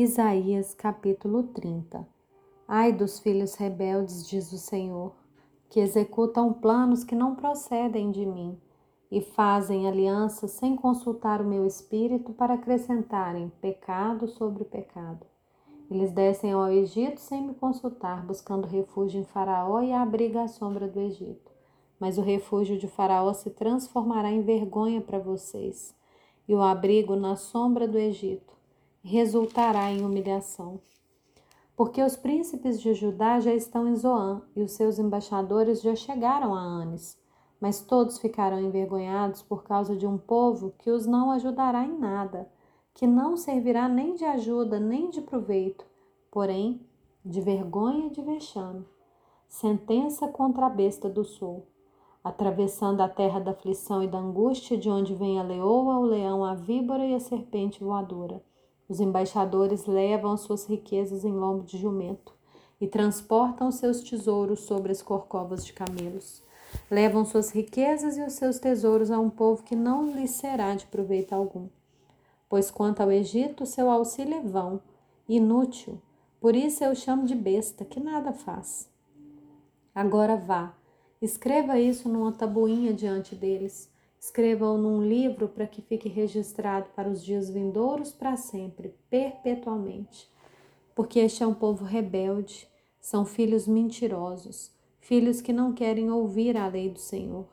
[0.00, 2.06] Isaías capítulo 30
[2.68, 5.12] Ai dos filhos rebeldes, diz o Senhor,
[5.68, 8.56] que executam planos que não procedem de mim
[9.10, 15.26] e fazem alianças sem consultar o meu espírito para acrescentarem pecado sobre pecado.
[15.90, 20.86] Eles descem ao Egito sem me consultar, buscando refúgio em Faraó e abriga à sombra
[20.86, 21.50] do Egito.
[21.98, 25.92] Mas o refúgio de Faraó se transformará em vergonha para vocês,
[26.46, 28.57] e o abrigo na sombra do Egito
[29.02, 30.80] resultará em humilhação.
[31.76, 36.52] Porque os príncipes de Judá já estão em Zoã e os seus embaixadores já chegaram
[36.52, 37.16] a Anes,
[37.60, 42.50] mas todos ficarão envergonhados por causa de um povo que os não ajudará em nada,
[42.92, 45.86] que não servirá nem de ajuda nem de proveito,
[46.32, 46.80] porém
[47.24, 48.84] de vergonha e de vexame.
[49.48, 51.64] Sentença contra a besta do sul.
[52.24, 56.44] Atravessando a terra da aflição e da angústia, de onde vem a leoa, o leão,
[56.44, 58.42] a víbora e a serpente voadora
[58.88, 62.32] os embaixadores levam suas riquezas em lombo de jumento
[62.80, 66.42] e transportam seus tesouros sobre as corcovas de camelos.
[66.90, 70.86] Levam suas riquezas e os seus tesouros a um povo que não lhes será de
[70.86, 71.68] proveito algum.
[72.48, 74.80] Pois quanto ao Egito, seu auxílio é vão,
[75.28, 76.00] inútil,
[76.40, 78.88] por isso eu chamo de besta, que nada faz.
[79.94, 80.72] Agora vá,
[81.20, 87.24] escreva isso numa tabuinha diante deles Escreva-o num livro para que fique registrado para os
[87.24, 90.28] dias vindouros para sempre, perpetuamente.
[90.94, 92.68] Porque este é um povo rebelde,
[93.00, 97.46] são filhos mentirosos, filhos que não querem ouvir a lei do Senhor.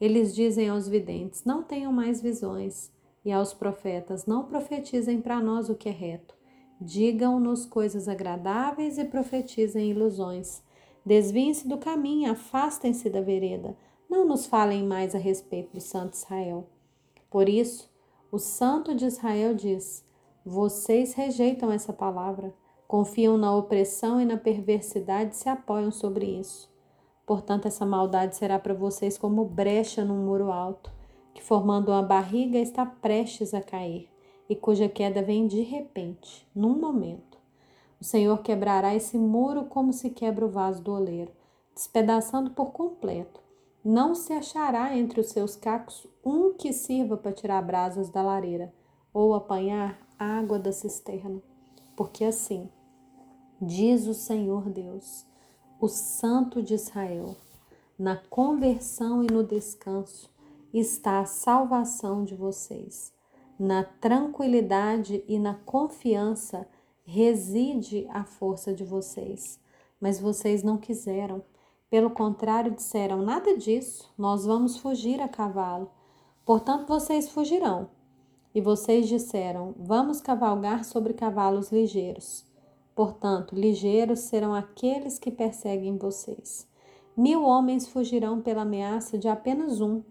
[0.00, 2.90] Eles dizem aos videntes: Não tenham mais visões,
[3.22, 6.34] e aos profetas: Não profetizem para nós o que é reto.
[6.80, 10.62] Digam-nos coisas agradáveis e profetizem ilusões.
[11.04, 13.76] Desviem-se do caminho, afastem-se da vereda
[14.08, 16.66] não nos falem mais a respeito do Santo Israel.
[17.30, 17.90] Por isso,
[18.32, 20.04] o Santo de Israel diz:
[20.44, 22.54] Vocês rejeitam essa palavra,
[22.86, 26.72] confiam na opressão e na perversidade e se apoiam sobre isso.
[27.26, 30.90] Portanto, essa maldade será para vocês como brecha num muro alto,
[31.34, 34.08] que formando uma barriga está prestes a cair,
[34.48, 37.36] e cuja queda vem de repente, num momento.
[38.00, 41.32] O Senhor quebrará esse muro como se quebra o vaso do oleiro,
[41.74, 43.47] despedaçando por completo
[43.88, 48.70] não se achará entre os seus cacos um que sirva para tirar brasas da lareira
[49.14, 51.40] ou apanhar água da cisterna.
[51.96, 52.68] Porque assim,
[53.58, 55.24] diz o Senhor Deus,
[55.80, 57.34] o Santo de Israel,
[57.98, 60.30] na conversão e no descanso
[60.70, 63.10] está a salvação de vocês.
[63.58, 66.68] Na tranquilidade e na confiança
[67.06, 69.58] reside a força de vocês.
[69.98, 71.42] Mas vocês não quiseram
[71.90, 75.90] pelo contrário, disseram: Nada disso, nós vamos fugir a cavalo.
[76.44, 77.88] Portanto, vocês fugirão.
[78.54, 82.44] E vocês disseram: Vamos cavalgar sobre cavalos ligeiros.
[82.94, 86.66] Portanto, ligeiros serão aqueles que perseguem vocês.
[87.16, 90.02] Mil homens fugirão pela ameaça de apenas um,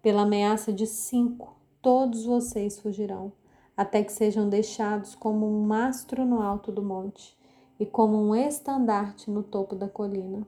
[0.00, 3.32] pela ameaça de cinco, todos vocês fugirão,
[3.76, 7.36] até que sejam deixados como um mastro no alto do monte
[7.78, 10.46] e como um estandarte no topo da colina.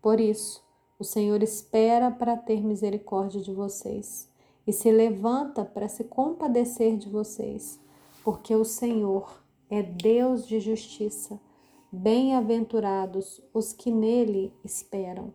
[0.00, 0.64] Por isso,
[0.98, 4.30] o Senhor espera para ter misericórdia de vocês
[4.66, 7.78] e se levanta para se compadecer de vocês,
[8.24, 11.38] porque o Senhor é Deus de justiça.
[11.92, 15.32] Bem-aventurados os que nele esperam,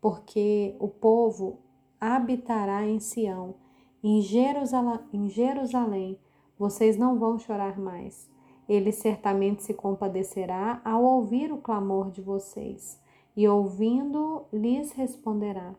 [0.00, 1.58] porque o povo
[2.00, 3.54] habitará em Sião,
[4.02, 6.18] em Jerusalém, em Jerusalém
[6.58, 8.28] vocês não vão chorar mais.
[8.68, 13.00] Ele certamente se compadecerá ao ouvir o clamor de vocês
[13.36, 15.74] e ouvindo lhes responderá: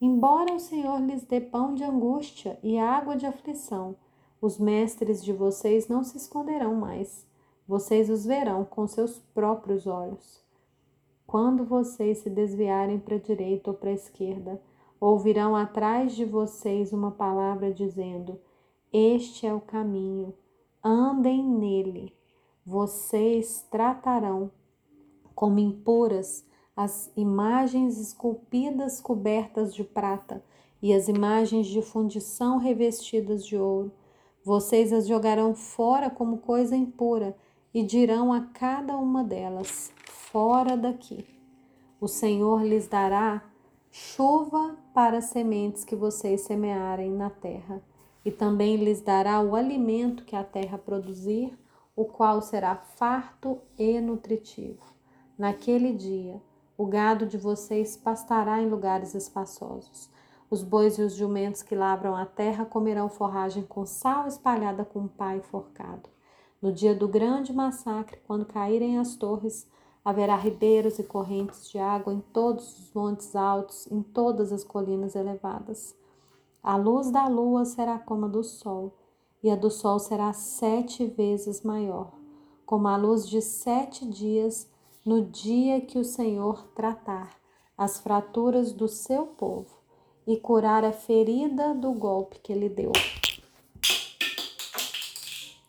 [0.00, 3.96] Embora o Senhor lhes dê pão de angústia e água de aflição,
[4.40, 7.26] os mestres de vocês não se esconderão mais.
[7.66, 10.40] Vocês os verão com seus próprios olhos.
[11.26, 14.62] Quando vocês se desviarem para a direita ou para a esquerda,
[15.00, 18.38] ouvirão atrás de vocês uma palavra dizendo:
[18.92, 20.32] Este é o caminho,
[20.84, 22.14] andem nele.
[22.64, 24.50] Vocês tratarão
[25.34, 26.46] como impuras
[26.76, 30.44] as imagens esculpidas cobertas de prata
[30.82, 33.90] e as imagens de fundição revestidas de ouro.
[34.44, 37.34] Vocês as jogarão fora como coisa impura
[37.72, 41.26] e dirão a cada uma delas: Fora daqui.
[41.98, 43.42] O Senhor lhes dará
[43.90, 47.82] chuva para as sementes que vocês semearem na terra,
[48.22, 51.58] e também lhes dará o alimento que a terra produzir,
[51.94, 54.84] o qual será farto e nutritivo.
[55.38, 56.40] Naquele dia,
[56.76, 60.10] o gado de vocês pastará em lugares espaçosos.
[60.50, 65.08] Os bois e os jumentos que lavram a terra comerão forragem com sal espalhada com
[65.08, 66.08] pá e forcado.
[66.60, 69.66] No dia do grande massacre, quando caírem as torres,
[70.04, 75.16] haverá ribeiros e correntes de água em todos os montes altos, em todas as colinas
[75.16, 75.96] elevadas.
[76.62, 78.94] A luz da lua será como a do sol,
[79.42, 82.12] e a do sol será sete vezes maior,
[82.64, 84.68] como a luz de sete dias
[85.06, 87.36] no dia que o Senhor tratar
[87.78, 89.70] as fraturas do seu povo
[90.26, 92.90] e curar a ferida do golpe que ele deu.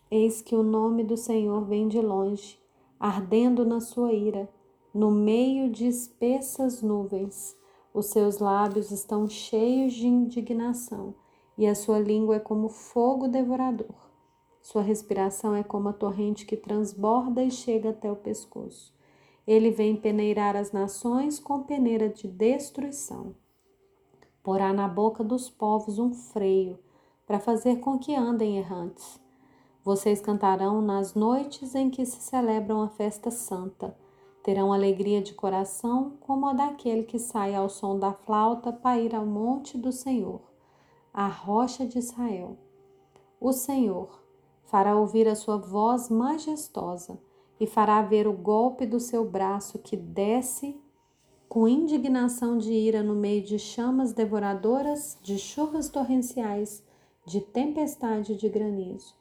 [0.10, 2.60] Eis que o nome do Senhor vem de longe,
[3.00, 4.50] ardendo na sua ira,
[4.92, 7.56] no meio de espessas nuvens.
[7.94, 11.14] Os seus lábios estão cheios de indignação,
[11.56, 13.94] e a sua língua é como fogo devorador.
[14.64, 18.97] Sua respiração é como a torrente que transborda e chega até o pescoço.
[19.48, 23.34] Ele vem peneirar as nações com peneira de destruição.
[24.44, 26.78] Porá na boca dos povos um freio,
[27.26, 29.18] para fazer com que andem errantes.
[29.86, 33.98] Vocês cantarão nas noites em que se celebram a festa santa.
[34.44, 39.16] Terão alegria de coração, como a daquele que sai ao som da flauta para ir
[39.16, 40.42] ao monte do Senhor,
[41.14, 42.58] a rocha de Israel.
[43.40, 44.22] O Senhor
[44.66, 47.18] fará ouvir a sua voz majestosa
[47.60, 50.80] e fará ver o golpe do seu braço que desce
[51.50, 56.84] com indignação de ira no meio de chamas devoradoras, de chuvas torrenciais,
[57.26, 59.16] de tempestade de granizo,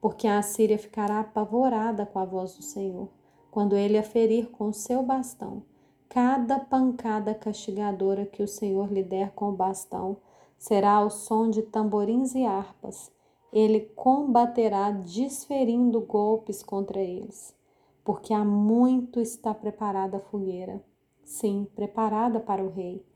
[0.00, 3.08] porque a Assíria ficará apavorada com a voz do Senhor,
[3.50, 5.62] quando ele a ferir com seu bastão.
[6.08, 10.18] Cada pancada castigadora que o Senhor lhe der com o bastão
[10.58, 13.10] será ao som de tamborins e harpas.
[13.52, 17.54] Ele combaterá desferindo golpes contra eles
[18.04, 20.84] porque há muito está preparada a fogueira.
[21.22, 23.06] Sim, preparada para o rei.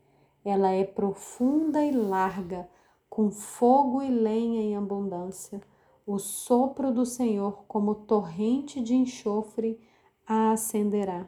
[0.43, 2.69] Ela é profunda e larga,
[3.09, 5.61] com fogo e lenha em abundância.
[6.05, 9.79] O sopro do Senhor, como torrente de enxofre,
[10.25, 11.27] a acenderá.